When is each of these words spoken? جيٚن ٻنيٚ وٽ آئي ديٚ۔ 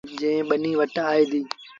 جيٚن 0.19 0.39
ٻنيٚ 0.49 0.77
وٽ 0.79 0.95
آئي 1.09 1.23
ديٚ۔ 1.31 1.47